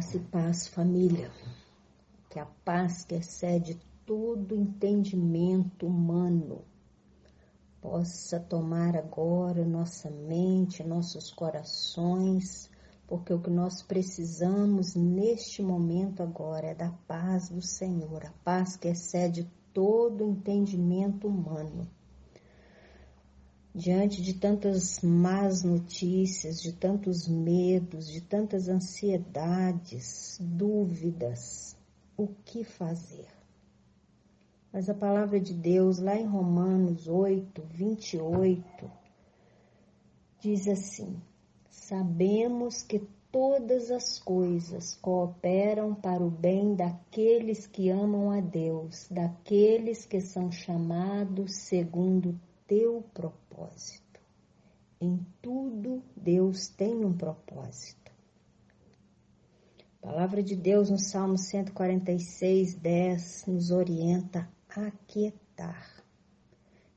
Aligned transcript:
Graça 0.00 0.16
e 0.16 0.20
paz, 0.20 0.66
família. 0.66 1.30
Que 2.30 2.38
a 2.38 2.46
paz 2.64 3.04
que 3.04 3.16
excede 3.16 3.78
todo 4.06 4.56
entendimento 4.56 5.86
humano 5.86 6.64
possa 7.82 8.40
tomar 8.40 8.96
agora 8.96 9.62
nossa 9.62 10.08
mente, 10.08 10.82
nossos 10.82 11.30
corações, 11.30 12.70
porque 13.06 13.30
o 13.34 13.42
que 13.42 13.50
nós 13.50 13.82
precisamos 13.82 14.94
neste 14.94 15.62
momento 15.62 16.22
agora 16.22 16.68
é 16.68 16.74
da 16.74 16.90
paz 17.06 17.50
do 17.50 17.60
Senhor, 17.60 18.24
a 18.24 18.32
paz 18.42 18.78
que 18.78 18.88
excede 18.88 19.46
todo 19.74 20.24
entendimento 20.24 21.28
humano 21.28 21.86
diante 23.74 24.20
de 24.20 24.34
tantas 24.34 25.00
más 25.00 25.62
notícias, 25.62 26.60
de 26.60 26.72
tantos 26.72 27.28
medos, 27.28 28.08
de 28.08 28.20
tantas 28.20 28.68
ansiedades, 28.68 30.38
dúvidas, 30.40 31.76
o 32.16 32.28
que 32.44 32.64
fazer? 32.64 33.28
Mas 34.72 34.88
a 34.88 34.94
palavra 34.94 35.40
de 35.40 35.54
Deus, 35.54 35.98
lá 35.98 36.16
em 36.16 36.26
Romanos 36.26 37.08
8, 37.08 37.62
28, 37.72 38.90
diz 40.40 40.68
assim: 40.68 41.16
Sabemos 41.68 42.82
que 42.82 43.00
todas 43.32 43.90
as 43.90 44.18
coisas 44.18 44.96
cooperam 44.96 45.94
para 45.94 46.24
o 46.24 46.30
bem 46.30 46.74
daqueles 46.74 47.66
que 47.66 47.88
amam 47.88 48.30
a 48.30 48.40
Deus, 48.40 49.08
daqueles 49.10 50.04
que 50.06 50.20
são 50.20 50.50
chamados 50.50 51.54
segundo 51.54 52.38
teu 52.70 53.02
propósito. 53.12 54.20
Em 55.00 55.26
tudo 55.42 56.04
Deus 56.16 56.68
tem 56.68 57.04
um 57.04 57.12
propósito. 57.12 58.12
A 60.00 60.06
palavra 60.06 60.40
de 60.40 60.54
Deus 60.54 60.88
no 60.88 60.96
Salmo 60.96 61.36
146, 61.36 62.74
10 62.74 63.46
nos 63.46 63.72
orienta 63.72 64.48
a 64.68 64.86
aquietar. 64.86 66.04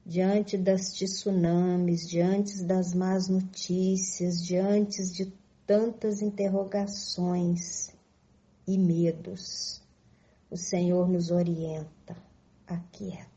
Diante 0.06 0.60
das 0.60 0.94
tsunamis, 0.94 2.08
diante 2.08 2.64
das 2.64 2.94
más 2.94 3.28
notícias, 3.28 4.46
diante 4.46 5.04
de 5.12 5.34
tantas 5.66 6.22
interrogações 6.22 7.90
e 8.68 8.78
medos, 8.78 9.82
o 10.52 10.56
Senhor 10.56 11.10
nos 11.10 11.32
orienta, 11.32 12.16
aquieta. 12.68 13.33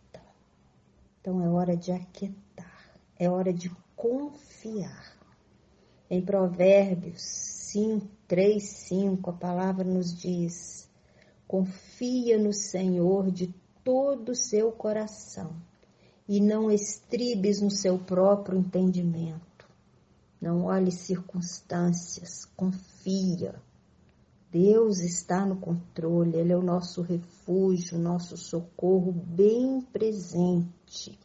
Então 1.27 1.43
é 1.43 1.49
hora 1.49 1.77
de 1.77 1.91
aquietar, 1.91 3.01
é 3.19 3.29
hora 3.29 3.53
de 3.53 3.69
confiar. 3.97 5.19
Em 6.09 6.25
Provérbios 6.25 7.21
5, 7.21 8.07
3, 8.29 8.63
5, 8.63 9.31
a 9.31 9.33
palavra 9.33 9.83
nos 9.83 10.17
diz: 10.17 10.89
confia 11.49 12.39
no 12.39 12.53
Senhor 12.53 13.33
de 13.33 13.53
todo 13.83 14.29
o 14.29 14.37
seu 14.37 14.71
coração 14.71 15.57
e 16.29 16.41
não 16.41 16.71
estribes 16.71 17.61
no 17.61 17.73
seu 17.73 17.99
próprio 17.99 18.61
entendimento. 18.61 19.69
Não 20.41 20.67
olhe 20.67 20.93
circunstâncias, 20.93 22.45
confia. 22.57 23.61
Deus 24.51 25.01
está 25.01 25.45
no 25.45 25.57
controle, 25.57 26.37
Ele 26.37 26.53
é 26.53 26.57
o 26.57 26.63
nosso 26.63 27.03
refúgio, 27.03 27.99
nosso 27.99 28.37
socorro 28.37 29.13
bem 29.13 29.81
presente. 29.93 31.19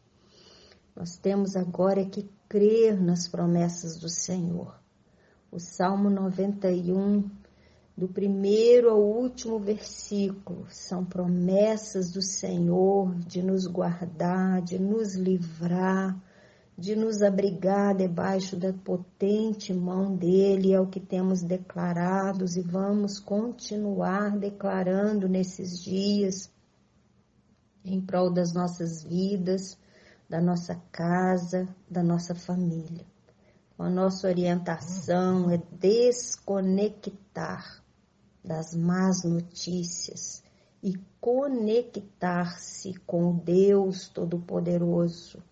Nós 0.96 1.18
temos 1.18 1.56
agora 1.56 2.06
que 2.06 2.30
crer 2.50 3.02
nas 3.02 3.28
promessas 3.28 3.98
do 3.98 4.10
Senhor. 4.10 4.80
O 5.52 5.60
Salmo 5.60 6.10
91, 6.10 7.30
do 7.96 8.08
primeiro 8.08 8.90
ao 8.90 9.02
último 9.02 9.60
versículo, 9.60 10.66
são 10.70 11.06
promessas 11.06 12.12
do 12.12 12.22
Senhor 12.22 13.16
de 13.20 13.42
nos 13.42 13.68
guardar, 13.68 14.62
de 14.62 14.80
nos 14.80 15.16
livrar 15.16 16.20
de 16.82 16.96
nos 16.96 17.22
abrigar 17.22 17.96
debaixo 17.96 18.58
da 18.58 18.74
potente 18.74 19.72
mão 19.72 20.16
dele, 20.16 20.74
é 20.74 20.82
o 20.82 20.88
que 20.88 21.00
temos 21.00 21.44
declarados 21.44 22.58
e 22.58 22.62
vamos 22.62 23.20
continuar 23.20 24.36
declarando 24.36 25.30
nesses 25.30 25.80
dias 25.80 26.52
em 27.86 28.02
prol 28.02 28.34
das 28.34 28.52
nossas 28.52 29.04
vidas, 29.04 29.78
da 30.28 30.42
nossa 30.42 30.74
casa, 30.92 31.68
da 31.88 32.02
nossa 32.02 32.34
família. 32.34 33.06
A 33.78 33.88
nossa 33.88 34.28
orientação 34.28 35.52
é 35.52 35.62
desconectar 35.80 37.64
das 38.44 38.74
más 38.74 39.24
notícias 39.24 40.44
e 40.82 40.96
conectar-se 41.20 42.96
com 43.06 43.36
Deus 43.38 44.08
Todo-Poderoso 44.08 45.51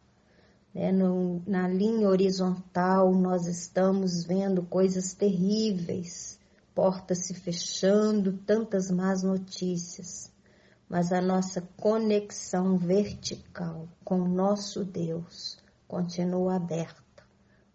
né? 0.74 0.92
No, 0.92 1.42
na 1.48 1.68
linha 1.68 2.08
horizontal, 2.08 3.14
nós 3.14 3.48
estamos 3.48 4.24
vendo 4.24 4.64
coisas 4.64 5.14
terríveis, 5.14 6.40
portas 6.74 7.26
se 7.26 7.34
fechando, 7.34 8.34
tantas 8.46 8.90
más 8.92 9.24
notícias. 9.24 10.32
Mas 10.88 11.12
a 11.12 11.22
nossa 11.22 11.62
conexão 11.78 12.78
vertical 12.78 13.88
com 14.04 14.22
o 14.22 14.28
nosso 14.28 14.84
Deus 14.84 15.58
continua 15.88 16.56
aberta. 16.56 17.04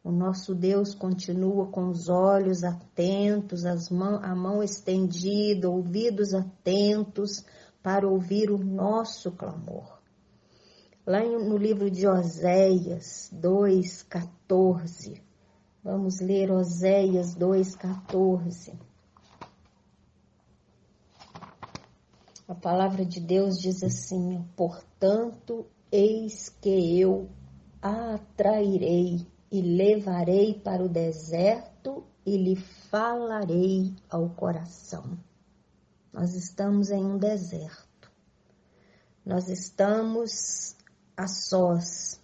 O 0.03 0.11
nosso 0.11 0.55
Deus 0.55 0.95
continua 0.95 1.67
com 1.69 1.89
os 1.89 2.09
olhos 2.09 2.63
atentos, 2.63 3.65
as 3.65 3.89
mão, 3.89 4.17
a 4.23 4.35
mão 4.35 4.63
estendida, 4.63 5.71
ouvidos 5.71 6.35
atentos 6.35 7.45
para 7.83 8.07
ouvir 8.07 8.51
o 8.51 8.59
nosso 8.59 9.31
clamor. 9.33 9.94
Lá 11.07 11.23
no 11.23 11.59
livro 11.59 11.91
de 11.91 12.09
Oséias 12.09 13.31
2,14, 13.31 15.21
vamos 15.83 16.19
ler 16.19 16.51
Oséias 16.51 17.37
2,14. 17.37 18.73
A 22.49 22.55
palavra 22.55 23.05
de 23.05 23.21
Deus 23.21 23.57
diz 23.59 23.83
assim: 23.83 24.43
Portanto, 24.57 25.67
eis 25.93 26.49
que 26.49 26.99
eu 26.99 27.29
a 27.83 28.15
atrairei 28.15 29.27
e 29.53 29.61
levarei 29.61 30.55
para 30.55 30.83
o 30.83 30.89
deserto 30.89 32.07
e 32.25 32.39
lhe 32.39 32.57
falarei 32.57 33.95
ao 34.09 34.31
coração. 34.31 35.19
Nós 36.11 36.35
estamos 36.35 36.91
em 36.91 37.05
um 37.05 37.19
deserto. 37.19 38.11
Nós 39.23 39.51
estamos 39.51 40.75
a 41.17 41.27
sós, 41.27 42.21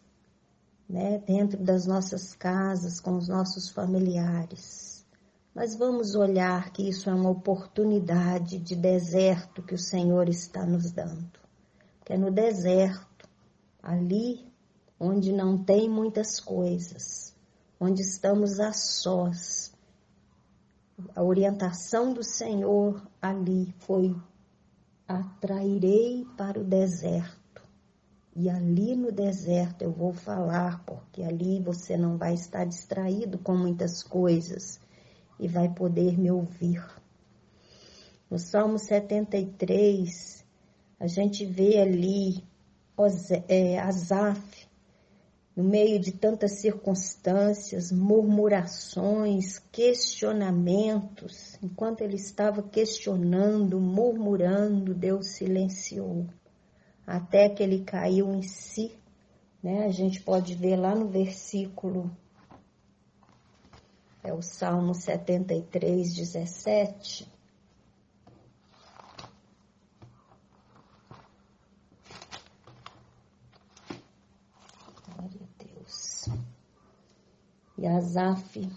né, 0.88 1.18
dentro 1.18 1.62
das 1.62 1.86
nossas 1.86 2.34
casas, 2.34 3.00
com 3.00 3.16
os 3.16 3.28
nossos 3.28 3.70
familiares. 3.70 5.06
Mas 5.54 5.76
vamos 5.76 6.14
olhar 6.14 6.72
que 6.72 6.88
isso 6.88 7.08
é 7.08 7.14
uma 7.14 7.30
oportunidade 7.30 8.58
de 8.58 8.74
deserto 8.74 9.62
que 9.62 9.74
o 9.74 9.78
Senhor 9.78 10.28
está 10.28 10.64
nos 10.64 10.90
dando. 10.92 11.38
Que 12.04 12.14
é 12.14 12.18
no 12.18 12.30
deserto, 12.30 13.28
ali 13.82 14.48
onde 14.98 15.32
não 15.32 15.62
tem 15.62 15.88
muitas 15.88 16.40
coisas, 16.40 17.34
onde 17.78 18.02
estamos 18.02 18.60
a 18.60 18.72
sós. 18.72 19.72
A 21.14 21.22
orientação 21.22 22.12
do 22.12 22.22
Senhor 22.22 23.02
ali 23.20 23.74
foi: 23.80 24.14
atrairei 25.08 26.26
para 26.36 26.60
o 26.60 26.64
deserto 26.64 27.39
e 28.40 28.48
ali 28.48 28.96
no 28.96 29.12
deserto 29.12 29.82
eu 29.82 29.92
vou 29.92 30.14
falar, 30.14 30.82
porque 30.86 31.22
ali 31.22 31.60
você 31.60 31.94
não 31.94 32.16
vai 32.16 32.32
estar 32.32 32.64
distraído 32.64 33.38
com 33.38 33.54
muitas 33.54 34.02
coisas 34.02 34.80
e 35.38 35.46
vai 35.46 35.68
poder 35.68 36.18
me 36.18 36.30
ouvir. 36.30 36.82
No 38.30 38.38
Salmo 38.38 38.78
73, 38.78 40.42
a 40.98 41.06
gente 41.06 41.44
vê 41.44 41.80
ali 41.80 42.42
é, 43.46 43.78
Asaf, 43.78 44.66
no 45.54 45.62
meio 45.62 46.00
de 46.00 46.12
tantas 46.12 46.60
circunstâncias, 46.60 47.92
murmurações, 47.92 49.58
questionamentos, 49.70 51.58
enquanto 51.62 52.00
ele 52.00 52.16
estava 52.16 52.62
questionando, 52.62 53.78
murmurando, 53.78 54.94
Deus 54.94 55.26
silenciou 55.26 56.26
até 57.10 57.48
que 57.48 57.60
ele 57.60 57.82
caiu 57.82 58.32
em 58.32 58.42
si, 58.42 58.96
né? 59.60 59.84
A 59.84 59.90
gente 59.90 60.22
pode 60.22 60.54
ver 60.54 60.76
lá 60.76 60.94
no 60.94 61.08
versículo, 61.08 62.08
é 64.22 64.32
o 64.32 64.40
Salmo 64.40 64.94
73, 64.94 66.14
17. 66.14 67.28
Glória 75.04 75.40
a 75.42 75.64
Deus. 75.64 76.28
E 77.76 77.86
Asaf 77.88 78.70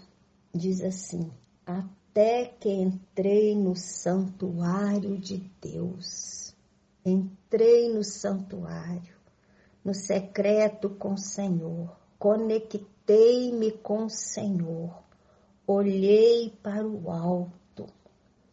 diz 0.52 0.80
assim: 0.80 1.30
até 1.64 2.46
que 2.46 2.68
entrei 2.68 3.54
no 3.54 3.76
santuário 3.76 5.16
de 5.18 5.38
Deus. 5.60 6.43
Entrei 7.06 7.92
no 7.92 8.02
santuário, 8.02 9.14
no 9.84 9.92
secreto 9.92 10.88
com 10.88 11.12
o 11.12 11.18
Senhor, 11.18 11.94
conectei-me 12.18 13.72
com 13.72 14.06
o 14.06 14.08
Senhor, 14.08 15.02
olhei 15.66 16.48
para 16.62 16.82
o 16.82 17.10
alto. 17.10 17.84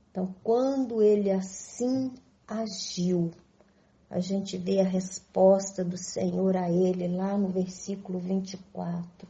Então, 0.09 0.35
quando 0.43 1.01
ele 1.01 1.31
assim 1.31 2.13
agiu, 2.45 3.31
a 4.09 4.19
gente 4.19 4.57
vê 4.57 4.81
a 4.81 4.85
resposta 4.85 5.81
do 5.85 5.95
Senhor 5.95 6.57
a 6.57 6.69
ele 6.69 7.07
lá 7.07 7.37
no 7.37 7.47
versículo 7.47 8.19
24. 8.19 9.29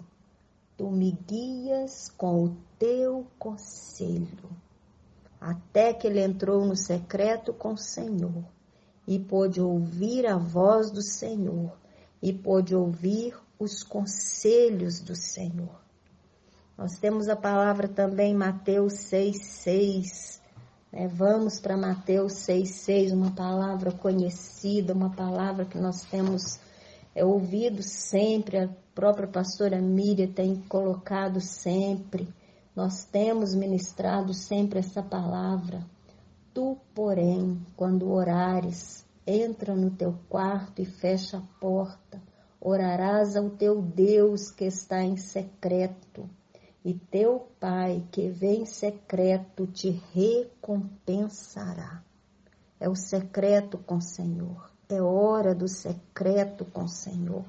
Tu 0.75 0.89
me 0.89 1.11
guias 1.11 2.09
com 2.09 2.45
o 2.45 2.57
teu 2.79 3.27
conselho. 3.37 4.49
Até 5.39 5.93
que 5.93 6.07
ele 6.07 6.23
entrou 6.23 6.65
no 6.65 6.75
secreto 6.75 7.53
com 7.53 7.73
o 7.73 7.77
Senhor 7.77 8.43
e 9.07 9.19
pôde 9.19 9.61
ouvir 9.61 10.25
a 10.25 10.37
voz 10.37 10.91
do 10.91 11.01
Senhor 11.01 11.77
e 12.21 12.31
pôde 12.31 12.75
ouvir 12.75 13.35
os 13.59 13.83
conselhos 13.83 14.99
do 14.99 15.15
Senhor. 15.15 15.81
Nós 16.77 16.97
temos 16.97 17.29
a 17.29 17.35
palavra 17.35 17.87
também 17.87 18.33
Mateus 18.33 18.93
6,6 19.11 20.41
é, 20.93 21.07
vamos 21.07 21.57
para 21.57 21.77
Mateus 21.77 22.33
6,6, 22.33 23.13
uma 23.13 23.31
palavra 23.31 23.93
conhecida, 23.93 24.93
uma 24.93 25.09
palavra 25.09 25.63
que 25.63 25.77
nós 25.77 26.01
temos 26.01 26.59
é, 27.15 27.23
ouvido 27.23 27.81
sempre, 27.81 28.57
a 28.57 28.69
própria 28.93 29.25
pastora 29.25 29.79
Miriam 29.79 30.33
tem 30.33 30.57
colocado 30.67 31.39
sempre, 31.39 32.27
nós 32.75 33.05
temos 33.05 33.55
ministrado 33.55 34.33
sempre 34.33 34.79
essa 34.79 35.01
palavra. 35.01 35.81
Tu, 36.53 36.77
porém, 36.93 37.65
quando 37.75 38.11
orares, 38.11 39.05
entra 39.25 39.73
no 39.75 39.91
teu 39.91 40.13
quarto 40.27 40.81
e 40.81 40.85
fecha 40.85 41.37
a 41.37 41.59
porta, 41.59 42.21
orarás 42.59 43.35
ao 43.35 43.49
teu 43.49 43.81
Deus 43.81 44.51
que 44.51 44.65
está 44.65 45.01
em 45.01 45.15
secreto 45.15 46.29
e 46.83 46.93
teu 46.93 47.47
Pai 47.59 48.03
que 48.11 48.27
vem 48.29 48.65
secreto 48.65 49.67
te 49.67 50.01
recompensará. 50.13 52.03
É 52.79 52.89
o 52.89 52.95
secreto 52.95 53.77
com 53.77 53.97
o 53.97 54.01
Senhor. 54.01 54.71
É 54.89 54.99
hora 55.01 55.53
do 55.53 55.67
secreto 55.67 56.65
com 56.65 56.85
o 56.85 56.89
Senhor. 56.89 57.45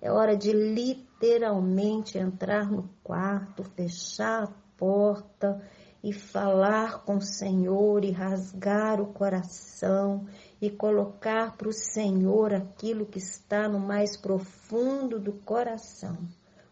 É 0.00 0.12
hora 0.12 0.36
de 0.36 0.52
literalmente 0.52 2.18
entrar 2.18 2.70
no 2.70 2.88
quarto, 3.02 3.64
fechar 3.64 4.44
a 4.44 4.52
porta 4.76 5.60
e 6.08 6.12
falar 6.12 7.04
com 7.04 7.16
o 7.16 7.22
Senhor 7.22 8.04
e 8.04 8.10
rasgar 8.10 9.00
o 9.00 9.12
coração 9.12 10.26
e 10.60 10.70
colocar 10.70 11.56
para 11.56 11.68
o 11.68 11.72
Senhor 11.72 12.54
aquilo 12.54 13.06
que 13.06 13.18
está 13.18 13.68
no 13.68 13.78
mais 13.78 14.16
profundo 14.16 15.18
do 15.18 15.32
coração 15.32 16.16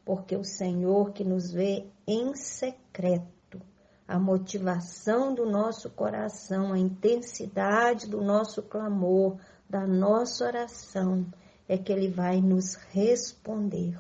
porque 0.07 0.37
o 0.37 0.45
Senhor 0.45 1.13
que 1.13 1.25
nos 1.25 1.51
vê 1.51 1.85
em 2.07 2.33
secreto, 2.37 3.61
a 4.07 4.21
motivação 4.21 5.35
do 5.35 5.45
nosso 5.45 5.91
coração, 5.91 6.73
a 6.73 6.79
intensidade 6.79 8.09
do 8.09 8.23
nosso 8.23 8.63
clamor, 8.63 9.37
da 9.69 9.85
nossa 9.85 10.45
oração, 10.45 11.27
é 11.69 11.77
que 11.77 11.93
Ele 11.93 12.09
vai 12.09 12.41
nos 12.41 12.77
responder. 12.93 13.99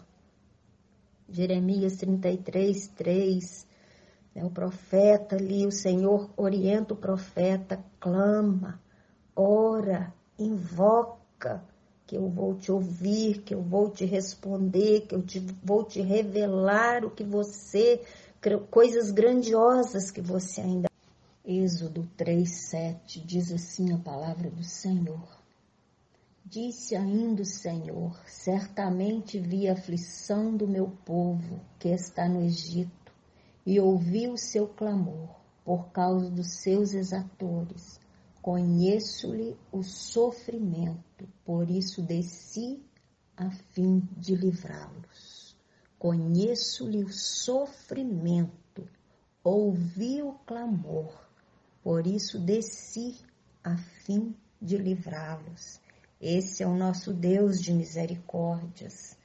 Jeremias 1.28 1.96
33, 1.96 2.86
3, 2.86 3.66
é 3.72 3.75
o 4.44 4.50
profeta 4.50 5.36
ali, 5.36 5.66
o 5.66 5.72
Senhor 5.72 6.30
orienta 6.36 6.94
o 6.94 6.96
profeta, 6.96 7.82
clama, 7.98 8.80
ora, 9.34 10.12
invoca, 10.38 11.62
que 12.06 12.16
eu 12.16 12.28
vou 12.28 12.54
te 12.54 12.70
ouvir, 12.70 13.42
que 13.42 13.54
eu 13.54 13.62
vou 13.62 13.90
te 13.90 14.04
responder, 14.04 15.06
que 15.06 15.14
eu 15.14 15.22
te, 15.22 15.40
vou 15.62 15.82
te 15.82 16.00
revelar 16.00 17.04
o 17.04 17.10
que 17.10 17.24
você, 17.24 18.00
coisas 18.70 19.10
grandiosas 19.10 20.10
que 20.10 20.20
você 20.20 20.60
ainda. 20.60 20.88
Êxodo 21.44 22.08
3,7 22.18 23.24
diz 23.24 23.52
assim 23.52 23.92
a 23.92 23.98
palavra 23.98 24.50
do 24.50 24.64
Senhor. 24.64 25.28
Disse 26.44 26.94
ainda 26.94 27.42
o 27.42 27.46
Senhor: 27.46 28.16
Certamente 28.26 29.38
vi 29.38 29.68
a 29.68 29.72
aflição 29.72 30.56
do 30.56 30.66
meu 30.66 30.88
povo 31.04 31.60
que 31.78 31.88
está 31.88 32.28
no 32.28 32.42
Egito, 32.42 33.05
e 33.66 33.80
ouvi 33.80 34.28
o 34.28 34.38
seu 34.38 34.68
clamor 34.68 35.34
por 35.64 35.88
causa 35.88 36.30
dos 36.30 36.62
seus 36.62 36.94
exatores 36.94 38.00
Conheço-lhe 38.46 39.58
o 39.72 39.82
sofrimento, 39.82 41.28
por 41.44 41.68
isso 41.68 42.00
desci 42.00 42.80
a 43.36 43.50
fim 43.50 44.08
de 44.16 44.36
livrá-los. 44.36 45.56
Conheço-lhe 45.98 47.02
o 47.02 47.12
sofrimento, 47.12 48.88
ouvi 49.42 50.22
o 50.22 50.34
clamor, 50.46 51.12
por 51.82 52.06
isso 52.06 52.38
desci 52.38 53.16
a 53.64 53.76
fim 53.76 54.32
de 54.62 54.78
livrá-los. 54.78 55.80
Esse 56.20 56.62
é 56.62 56.68
o 56.68 56.76
nosso 56.76 57.12
Deus 57.12 57.60
de 57.60 57.72
misericórdias. 57.72 59.18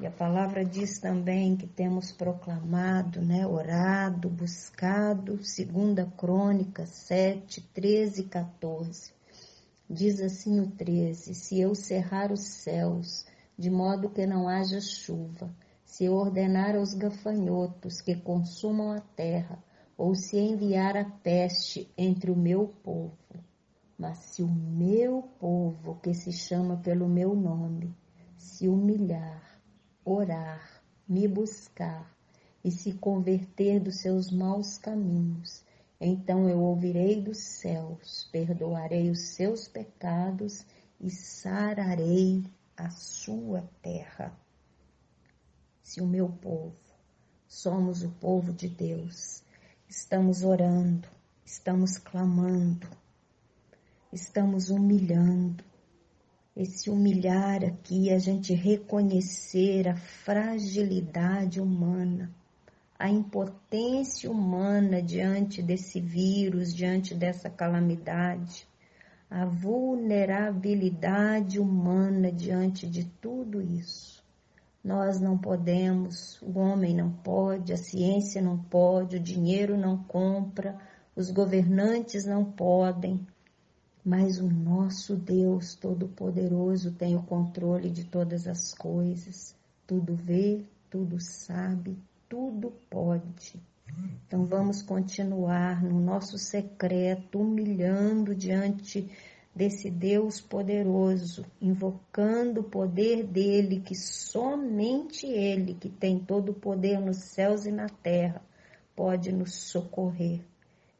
E 0.00 0.06
a 0.06 0.10
palavra 0.12 0.64
diz 0.64 1.00
também 1.00 1.56
que 1.56 1.66
temos 1.66 2.12
proclamado, 2.12 3.20
né, 3.20 3.44
orado, 3.44 4.30
buscado, 4.30 5.42
segunda 5.42 6.06
crônica 6.16 6.86
7, 6.86 7.60
13 7.74 8.20
e 8.20 8.24
14. 8.24 9.12
Diz 9.90 10.20
assim 10.20 10.60
o 10.60 10.70
13, 10.70 11.34
se 11.34 11.60
eu 11.60 11.74
cerrar 11.74 12.30
os 12.30 12.46
céus, 12.46 13.26
de 13.58 13.70
modo 13.70 14.08
que 14.08 14.24
não 14.24 14.48
haja 14.48 14.80
chuva, 14.80 15.52
se 15.84 16.04
eu 16.04 16.14
ordenar 16.14 16.76
aos 16.76 16.94
gafanhotos 16.94 18.00
que 18.00 18.14
consumam 18.14 18.92
a 18.92 19.00
terra, 19.00 19.58
ou 19.96 20.14
se 20.14 20.38
enviar 20.38 20.96
a 20.96 21.04
peste 21.04 21.92
entre 21.98 22.30
o 22.30 22.36
meu 22.36 22.68
povo, 22.84 23.18
mas 23.98 24.18
se 24.18 24.44
o 24.44 24.48
meu 24.48 25.22
povo, 25.40 25.98
que 26.00 26.14
se 26.14 26.30
chama 26.30 26.76
pelo 26.76 27.08
meu 27.08 27.34
nome, 27.34 27.92
se 28.36 28.68
humilhar, 28.68 29.57
orar, 30.04 30.82
me 31.08 31.26
buscar 31.26 32.10
e 32.64 32.70
se 32.70 32.92
converter 32.94 33.80
dos 33.80 34.00
seus 34.00 34.30
maus 34.30 34.78
caminhos, 34.78 35.64
então 36.00 36.48
eu 36.48 36.60
ouvirei 36.60 37.20
dos 37.20 37.38
céus, 37.38 38.28
perdoarei 38.30 39.10
os 39.10 39.34
seus 39.34 39.66
pecados 39.66 40.64
e 41.00 41.10
sararei 41.10 42.44
a 42.76 42.90
sua 42.90 43.68
terra. 43.82 44.32
Se 45.82 46.00
o 46.00 46.06
meu 46.06 46.28
povo, 46.28 46.76
somos 47.48 48.02
o 48.02 48.10
povo 48.10 48.52
de 48.52 48.68
Deus, 48.68 49.42
estamos 49.88 50.44
orando, 50.44 51.08
estamos 51.44 51.98
clamando, 51.98 52.88
estamos 54.12 54.68
humilhando, 54.68 55.64
esse 56.58 56.90
humilhar 56.90 57.64
aqui, 57.64 58.12
a 58.12 58.18
gente 58.18 58.52
reconhecer 58.52 59.86
a 59.86 59.94
fragilidade 59.94 61.60
humana, 61.60 62.34
a 62.98 63.08
impotência 63.08 64.28
humana 64.28 65.00
diante 65.00 65.62
desse 65.62 66.00
vírus, 66.00 66.74
diante 66.74 67.14
dessa 67.14 67.48
calamidade, 67.48 68.66
a 69.30 69.46
vulnerabilidade 69.46 71.60
humana 71.60 72.32
diante 72.32 72.88
de 72.88 73.04
tudo 73.04 73.62
isso. 73.62 74.20
Nós 74.82 75.20
não 75.20 75.38
podemos, 75.38 76.42
o 76.42 76.58
homem 76.58 76.92
não 76.92 77.12
pode, 77.12 77.72
a 77.72 77.76
ciência 77.76 78.42
não 78.42 78.58
pode, 78.58 79.18
o 79.18 79.20
dinheiro 79.20 79.76
não 79.76 79.96
compra, 79.96 80.76
os 81.14 81.30
governantes 81.30 82.26
não 82.26 82.44
podem, 82.44 83.24
mas 84.08 84.40
o 84.40 84.48
nosso 84.48 85.14
Deus 85.14 85.74
Todo-Poderoso 85.74 86.92
tem 86.92 87.14
o 87.14 87.22
controle 87.22 87.90
de 87.90 88.04
todas 88.04 88.48
as 88.48 88.72
coisas, 88.72 89.54
tudo 89.86 90.16
vê, 90.16 90.64
tudo 90.88 91.20
sabe, 91.20 91.94
tudo 92.26 92.72
pode. 92.88 93.60
Então 94.26 94.46
vamos 94.46 94.80
continuar 94.80 95.84
no 95.84 96.00
nosso 96.00 96.38
secreto, 96.38 97.38
humilhando 97.38 98.34
diante 98.34 99.06
desse 99.54 99.90
Deus 99.90 100.40
poderoso, 100.40 101.44
invocando 101.60 102.62
o 102.62 102.64
poder 102.64 103.26
dele, 103.26 103.80
que 103.80 103.94
somente 103.94 105.26
ele, 105.26 105.74
que 105.74 105.90
tem 105.90 106.18
todo 106.18 106.52
o 106.52 106.58
poder 106.58 106.98
nos 106.98 107.18
céus 107.18 107.66
e 107.66 107.70
na 107.70 107.90
terra, 107.90 108.40
pode 108.96 109.30
nos 109.32 109.54
socorrer. 109.54 110.40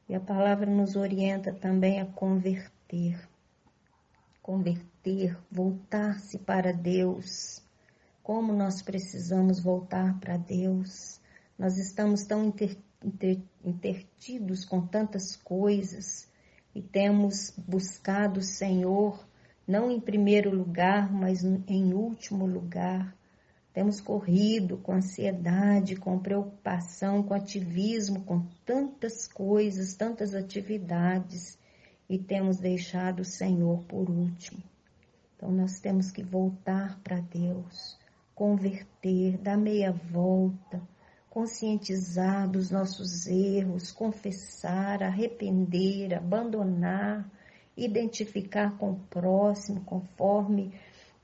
E 0.07 0.15
a 0.15 0.21
palavra 0.21 0.71
nos 0.71 0.95
orienta 0.95 1.55
também 1.55 2.03
a 2.03 2.05
converter 2.05 2.77
converter, 2.89 3.29
converter, 4.43 5.39
voltar-se 5.51 6.39
para 6.39 6.73
Deus. 6.73 7.63
Como 8.23 8.53
nós 8.53 8.81
precisamos 8.81 9.63
voltar 9.63 10.19
para 10.19 10.39
Deus. 10.39 11.21
Nós 11.59 11.77
estamos 11.77 12.25
tão 12.25 12.55
intertidos 13.63 14.65
com 14.65 14.87
tantas 14.87 15.37
coisas 15.37 16.27
e 16.75 16.81
temos 16.81 17.53
buscado 17.59 18.41
o 18.41 18.43
Senhor 18.43 19.27
não 19.67 19.91
em 19.91 20.01
primeiro 20.01 20.51
lugar, 20.51 21.13
mas 21.13 21.45
em 21.45 21.93
último 21.93 22.47
lugar. 22.47 23.15
Temos 23.75 24.01
corrido 24.01 24.79
com 24.79 24.93
ansiedade, 24.93 25.95
com 25.97 26.19
preocupação, 26.19 27.23
com 27.23 27.35
ativismo, 27.35 28.25
com 28.25 28.47
tantas 28.65 29.29
coisas, 29.29 29.95
tantas 29.95 30.35
atividades 30.35 31.59
e 32.09 32.19
temos 32.19 32.59
deixado 32.59 33.21
o 33.21 33.25
Senhor 33.25 33.83
por 33.85 34.09
último. 34.09 34.63
Então 35.37 35.51
nós 35.51 35.79
temos 35.79 36.11
que 36.11 36.23
voltar 36.23 36.99
para 37.05 37.21
Deus, 37.21 37.99
converter, 38.35 39.39
dar 39.39 39.57
meia 39.57 39.93
volta, 39.93 40.81
conscientizar 41.29 42.49
dos 42.49 42.71
nossos 42.71 43.27
erros, 43.27 43.93
confessar, 43.93 45.03
arrepender, 45.03 46.15
abandonar, 46.15 47.31
identificar 47.77 48.77
com 48.77 48.93
o 48.93 49.01
próximo, 49.11 49.83
conforme 49.83 50.73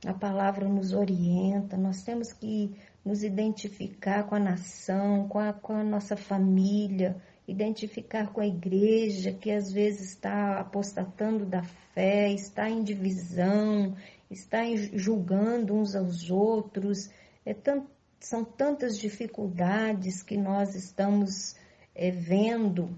a 0.06 0.12
palavra 0.12 0.68
nos 0.68 0.92
orienta. 0.92 1.76
Nós 1.76 2.02
temos 2.02 2.32
que 2.32 2.76
nos 3.04 3.24
identificar 3.24 4.24
com 4.24 4.36
a 4.36 4.40
nação, 4.40 5.26
com 5.28 5.38
a, 5.38 5.52
com 5.52 5.72
a 5.72 5.82
nossa 5.82 6.16
família, 6.16 7.20
identificar 7.46 8.32
com 8.32 8.40
a 8.40 8.46
igreja 8.46 9.32
que 9.32 9.50
às 9.50 9.70
vezes 9.70 10.10
está 10.10 10.58
apostatando 10.58 11.44
da 11.44 11.62
fé, 11.62 12.32
está 12.32 12.68
em 12.68 12.82
divisão, 12.82 13.94
está 14.30 14.60
julgando 14.92 15.74
uns 15.74 15.94
aos 15.94 16.30
outros. 16.30 17.10
É 17.44 17.52
tanto, 17.52 17.88
são 18.18 18.44
tantas 18.44 18.98
dificuldades 18.98 20.22
que 20.22 20.36
nós 20.36 20.74
estamos 20.74 21.54
é, 21.94 22.10
vendo 22.10 22.90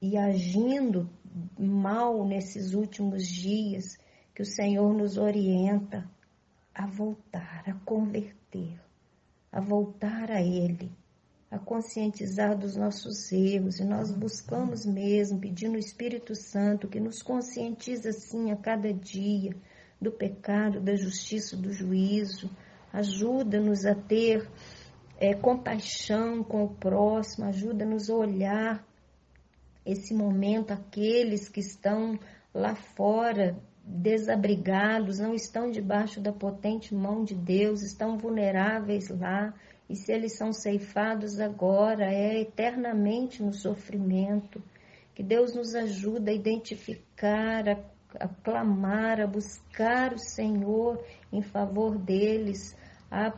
e 0.00 0.16
agindo 0.16 1.08
mal 1.58 2.24
nesses 2.24 2.72
últimos 2.72 3.26
dias 3.26 3.98
que 4.34 4.42
o 4.42 4.46
Senhor 4.46 4.94
nos 4.94 5.18
orienta 5.18 6.08
a 6.74 6.86
voltar, 6.86 7.64
a 7.66 7.74
converter, 7.84 8.80
a 9.52 9.60
voltar 9.60 10.30
a 10.30 10.40
Ele 10.40 10.90
a 11.50 11.58
conscientizar 11.58 12.56
dos 12.56 12.76
nossos 12.76 13.32
erros. 13.32 13.80
E 13.80 13.84
nós 13.84 14.12
buscamos 14.12 14.84
mesmo, 14.84 15.40
pedindo 15.40 15.74
o 15.74 15.78
Espírito 15.78 16.34
Santo 16.34 16.88
que 16.88 17.00
nos 17.00 17.22
conscientiza 17.22 18.10
assim 18.10 18.50
a 18.50 18.56
cada 18.56 18.92
dia 18.92 19.54
do 20.00 20.12
pecado, 20.12 20.80
da 20.80 20.94
justiça, 20.94 21.56
do 21.56 21.72
juízo, 21.72 22.50
ajuda-nos 22.92 23.84
a 23.84 23.94
ter 23.94 24.48
é, 25.18 25.34
compaixão 25.34 26.44
com 26.44 26.64
o 26.64 26.74
próximo, 26.74 27.46
ajuda-nos 27.46 28.08
a 28.08 28.14
olhar 28.14 28.88
esse 29.84 30.14
momento, 30.14 30.70
aqueles 30.70 31.48
que 31.48 31.60
estão 31.60 32.18
lá 32.54 32.74
fora 32.74 33.58
desabrigados, 33.82 35.18
não 35.18 35.34
estão 35.34 35.70
debaixo 35.70 36.20
da 36.20 36.32
potente 36.32 36.94
mão 36.94 37.24
de 37.24 37.34
Deus, 37.34 37.82
estão 37.82 38.18
vulneráveis 38.18 39.08
lá 39.08 39.54
e 39.88 39.96
se 39.96 40.12
eles 40.12 40.36
são 40.36 40.52
ceifados 40.52 41.40
agora, 41.40 42.12
é 42.12 42.40
eternamente 42.40 43.42
no 43.42 43.54
sofrimento. 43.54 44.62
Que 45.14 45.22
Deus 45.22 45.54
nos 45.54 45.74
ajude 45.74 46.30
a 46.30 46.34
identificar, 46.34 47.68
a, 47.68 47.78
a 48.20 48.28
clamar, 48.28 49.20
a 49.20 49.26
buscar 49.26 50.12
o 50.12 50.18
Senhor 50.18 51.02
em 51.32 51.42
favor 51.42 51.96
deles, 51.98 52.76
a 53.10 53.32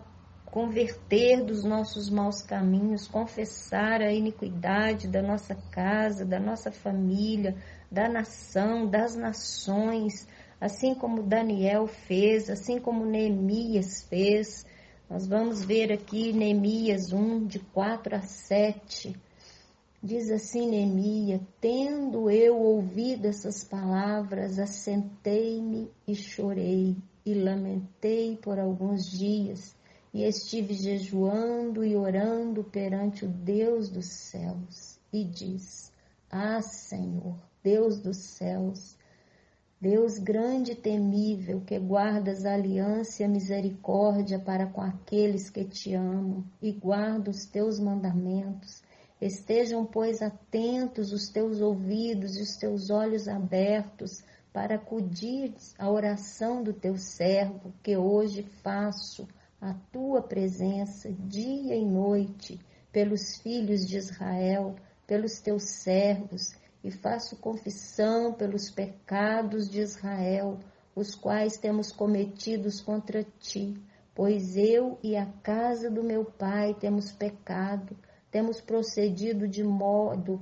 converter 0.45 1.45
dos 1.45 1.62
nossos 1.62 2.11
maus 2.11 2.42
caminhos, 2.42 3.07
confessar 3.07 4.02
a 4.02 4.12
iniquidade 4.12 5.07
da 5.07 5.23
nossa 5.23 5.54
casa, 5.71 6.25
da 6.25 6.40
nossa 6.40 6.73
família, 6.73 7.57
da 7.88 8.09
nação, 8.09 8.88
das 8.88 9.14
nações, 9.14 10.26
assim 10.61 10.95
como 10.95 11.23
Daniel 11.23 11.87
fez, 11.87 12.50
assim 12.50 12.80
como 12.80 13.07
Neemias 13.07 14.02
fez, 14.09 14.66
nós 15.11 15.26
vamos 15.26 15.64
ver 15.64 15.90
aqui 15.90 16.33
Neemias 16.33 17.12
1, 17.12 17.45
de 17.49 17.59
4 17.59 18.14
a 18.14 18.21
7. 18.21 19.12
Diz 20.00 20.31
assim 20.31 20.71
Neemias: 20.71 21.40
Tendo 21.61 22.31
eu 22.31 22.57
ouvido 22.57 23.26
essas 23.26 23.64
palavras, 23.64 24.57
assentei-me 24.61 25.90
e 26.07 26.14
chorei, 26.14 26.97
e 27.26 27.35
lamentei 27.35 28.37
por 28.37 28.61
alguns 28.61 29.11
dias, 29.11 29.75
e 30.14 30.23
estive 30.23 30.75
jejuando 30.75 31.85
e 31.85 31.97
orando 31.97 32.62
perante 32.62 33.25
o 33.25 33.29
Deus 33.29 33.90
dos 33.90 34.07
céus. 34.07 35.00
E 35.12 35.25
diz: 35.25 35.93
Ah, 36.31 36.62
Senhor, 36.62 37.37
Deus 37.64 37.99
dos 37.99 38.17
céus, 38.17 38.97
Deus 39.80 40.18
grande 40.18 40.72
e 40.72 40.75
temível, 40.75 41.62
que 41.62 41.78
guardas 41.78 42.44
a 42.44 42.52
aliança 42.52 43.22
e 43.22 43.25
a 43.25 43.28
misericórdia 43.28 44.38
para 44.38 44.66
com 44.66 44.82
aqueles 44.82 45.49
que 45.49 45.64
te 45.64 45.94
amam 45.94 46.44
e 46.60 46.70
guarda 46.70 47.30
os 47.30 47.46
teus 47.46 47.80
mandamentos. 47.80 48.82
Estejam, 49.18 49.87
pois, 49.87 50.20
atentos 50.20 51.14
os 51.14 51.30
teus 51.30 51.62
ouvidos 51.62 52.37
e 52.37 52.42
os 52.42 52.56
teus 52.56 52.90
olhos 52.90 53.26
abertos 53.26 54.22
para 54.52 54.75
acudir 54.75 55.54
à 55.78 55.90
oração 55.90 56.62
do 56.62 56.75
teu 56.75 56.99
servo, 56.99 57.72
que 57.82 57.96
hoje 57.96 58.42
faço 58.62 59.26
a 59.58 59.72
tua 59.90 60.20
presença 60.20 61.10
dia 61.10 61.75
e 61.75 61.87
noite 61.87 62.60
pelos 62.92 63.38
filhos 63.38 63.87
de 63.87 63.96
Israel, 63.96 64.76
pelos 65.06 65.40
teus 65.40 65.62
servos 65.62 66.60
e 66.82 66.90
faço 66.90 67.37
confissão 67.37 68.32
pelos 68.32 68.70
pecados 68.70 69.68
de 69.68 69.80
Israel, 69.80 70.58
os 70.94 71.14
quais 71.14 71.56
temos 71.56 71.92
cometidos 71.92 72.80
contra 72.80 73.25
ti, 73.38 73.75
pois 74.14 74.56
eu 74.56 74.99
e 75.02 75.16
a 75.16 75.26
casa 75.42 75.90
do 75.90 76.02
meu 76.02 76.25
pai 76.25 76.75
temos 76.75 77.12
pecado, 77.12 77.96
temos 78.30 78.60
procedido 78.60 79.46
de 79.46 79.62
modo 79.62 80.40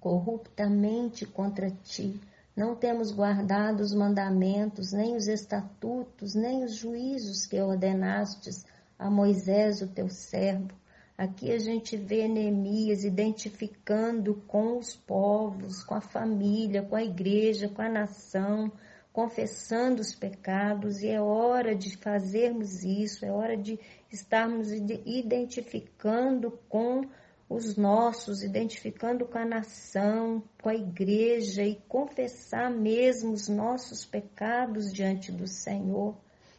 corruptamente 0.00 1.26
contra 1.26 1.70
ti. 1.70 2.20
Não 2.56 2.74
temos 2.74 3.12
guardado 3.12 3.80
os 3.80 3.94
mandamentos, 3.94 4.92
nem 4.92 5.16
os 5.16 5.28
estatutos, 5.28 6.34
nem 6.34 6.64
os 6.64 6.74
juízos 6.74 7.46
que 7.46 7.60
ordenastes 7.60 8.64
a 8.98 9.10
Moisés, 9.10 9.80
o 9.80 9.88
teu 9.88 10.08
servo. 10.08 10.79
Aqui 11.20 11.52
a 11.52 11.58
gente 11.58 11.98
vê 11.98 12.26
Neemias 12.26 13.04
identificando 13.04 14.36
com 14.46 14.78
os 14.78 14.96
povos, 14.96 15.84
com 15.84 15.94
a 15.94 16.00
família, 16.00 16.80
com 16.80 16.96
a 16.96 17.04
igreja, 17.04 17.68
com 17.68 17.82
a 17.82 17.90
nação, 17.90 18.72
confessando 19.12 20.00
os 20.00 20.14
pecados, 20.14 21.02
e 21.02 21.08
é 21.08 21.20
hora 21.20 21.74
de 21.74 21.94
fazermos 21.98 22.84
isso, 22.84 23.26
é 23.26 23.30
hora 23.30 23.54
de 23.54 23.78
estarmos 24.10 24.72
identificando 24.72 26.58
com 26.70 27.02
os 27.50 27.76
nossos, 27.76 28.42
identificando 28.42 29.26
com 29.26 29.36
a 29.36 29.44
nação, 29.44 30.42
com 30.62 30.70
a 30.70 30.74
igreja 30.74 31.62
e 31.62 31.76
confessar 31.86 32.70
mesmo 32.70 33.32
os 33.32 33.46
nossos 33.46 34.06
pecados 34.06 34.90
diante 34.90 35.30
do 35.30 35.46
Senhor. 35.46 36.16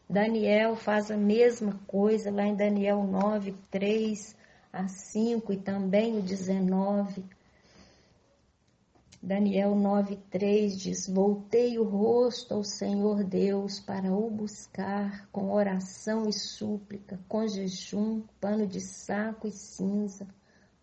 Daniel 0.07 0.75
faz 0.75 1.09
a 1.09 1.17
mesma 1.17 1.79
coisa 1.87 2.29
lá 2.29 2.45
em 2.45 2.55
Daniel 2.55 3.03
9, 3.03 3.55
3 3.71 4.39
a 4.71 4.87
5 4.87 5.51
e 5.51 5.57
também 5.57 6.17
o 6.17 6.21
19. 6.21 7.25
Daniel 9.21 9.75
9,3 9.75 10.77
diz: 10.77 11.07
Voltei 11.07 11.77
o 11.77 11.83
rosto 11.83 12.53
ao 12.53 12.63
Senhor 12.63 13.23
Deus 13.23 13.79
para 13.79 14.11
o 14.11 14.29
buscar 14.31 15.27
com 15.31 15.51
oração 15.51 16.27
e 16.27 16.33
súplica, 16.33 17.19
com 17.27 17.47
jejum, 17.47 18.23
pano 18.39 18.65
de 18.65 18.79
saco 18.79 19.47
e 19.47 19.51
cinza. 19.51 20.27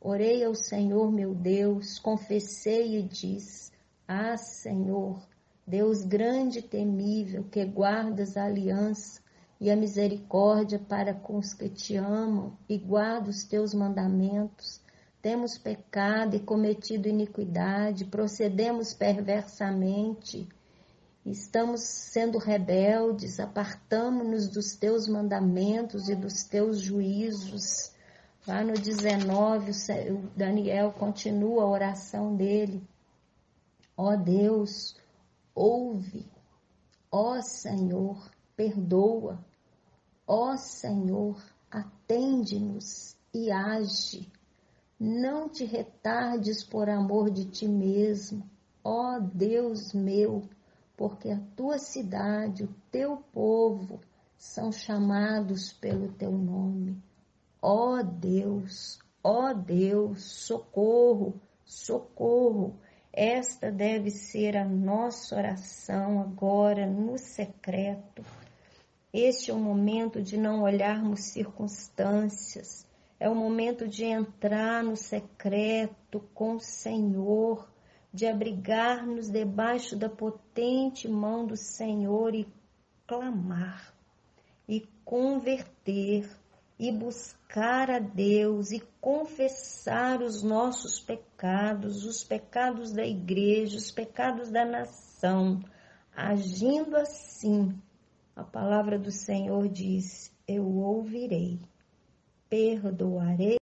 Orei 0.01 0.45
ao 0.45 0.55
Senhor 0.55 1.11
meu 1.11 1.35
Deus, 1.35 1.99
confessei 1.99 2.99
e 2.99 3.03
disse: 3.03 3.73
Ah, 4.07 4.37
Senhor, 4.37 5.21
Deus 5.67 6.05
grande 6.05 6.61
e 6.61 6.63
temível, 6.63 7.45
que 7.51 7.65
guardas 7.65 8.37
a 8.37 8.45
aliança 8.45 9.21
e 9.61 9.71
a 9.71 9.77
misericórdia 9.77 10.79
para 10.79 11.13
com 11.13 11.39
os 11.39 11.53
que 11.53 11.69
te 11.69 11.97
amam 11.97 12.57
e 12.69 12.79
guarda 12.79 13.31
os 13.31 13.43
teus 13.43 13.75
mandamentos. 13.75 14.81
Temos 15.21 15.59
pecado 15.59 16.37
e 16.37 16.41
cometido 16.41 17.09
iniquidade, 17.09 18.05
procedemos 18.05 18.95
perversamente, 18.95 20.49
estamos 21.27 21.81
sendo 21.83 22.39
rebeldes, 22.39 23.41
apartamos-nos 23.41 24.49
dos 24.49 24.77
teus 24.77 25.09
mandamentos 25.09 26.09
e 26.09 26.15
dos 26.15 26.45
teus 26.45 26.81
juízos. 26.81 27.93
Lá 28.47 28.63
no 28.63 28.75
19, 28.75 29.73
o 30.13 30.31
Daniel 30.37 30.93
continua 30.93 31.65
a 31.65 31.69
oração 31.69 32.35
dele. 32.37 32.83
Ó 33.97 34.15
Deus, 34.15 34.97
ouve. 35.53 36.25
Ó 37.11 37.41
Senhor, 37.43 38.31
perdoa. 38.57 39.45
Ó 40.31 40.59
Senhor, 40.59 41.43
atende-nos 41.71 43.17
e 43.33 43.51
age. 43.51 44.31
Não 45.01 45.49
te 45.49 45.65
retardes 45.65 46.63
por 46.63 46.91
amor 46.91 47.31
de 47.31 47.47
ti 47.47 47.67
mesmo, 47.67 48.47
ó 48.85 49.19
Deus 49.19 49.95
meu, 49.95 50.43
porque 50.95 51.31
a 51.31 51.41
tua 51.57 51.79
cidade, 51.79 52.65
o 52.65 52.75
teu 52.91 53.17
povo, 53.33 54.03
são 54.37 54.71
chamados 54.71 55.73
pelo 55.73 56.13
teu 56.13 56.33
nome. 56.33 57.03
Ó 57.63 58.03
Deus, 58.03 58.99
ó 59.25 59.55
Deus, 59.55 60.25
socorro, 60.25 61.41
socorro. 61.65 62.79
Esta 63.11 63.73
deve 63.73 64.11
ser 64.11 64.59
a 64.59 64.65
nossa 64.69 65.35
oração 65.37 66.21
agora 66.21 66.87
no 66.87 67.17
secreto. 67.17 68.23
Este 69.13 69.51
é 69.51 69.55
o 69.55 69.59
momento 69.59 70.21
de 70.21 70.37
não 70.37 70.63
olharmos 70.63 71.21
circunstâncias, 71.21 72.87
é 73.19 73.29
o 73.29 73.35
momento 73.35 73.89
de 73.89 74.05
entrar 74.05 74.85
no 74.85 74.97
secreto 74.97 76.21
com 76.35 76.57
o 76.57 76.61
Senhor 76.61 77.69
de 78.13 78.27
abrigar-nos 78.27 79.31
debaixo 79.31 79.97
da 79.97 80.09
potente 80.09 81.09
mão 81.09 81.47
do 81.47 81.57
Senhor 81.57 82.35
e 82.35 82.49
clamar, 83.07 83.95
e 84.69 84.87
converter, 85.05 86.29
e 86.79 86.93
buscar 86.93 87.91
a 87.91 87.99
Deus, 87.99 88.71
e 88.71 88.81
confessar 89.01 90.23
os 90.23 90.43
nossos 90.43 91.01
pecados, 91.01 92.05
os 92.05 92.23
pecados 92.23 92.93
da 92.93 93.05
igreja, 93.05 93.77
os 93.77 93.91
pecados 93.91 94.51
da 94.51 94.65
nação. 94.65 95.63
Agindo 96.15 96.97
assim, 96.97 97.81
a 98.39 98.45
palavra 98.45 98.97
do 98.97 99.11
Senhor 99.11 99.69
diz: 99.69 100.33
Eu 100.47 100.65
ouvirei, 100.65 101.59
perdoarei 102.49 103.59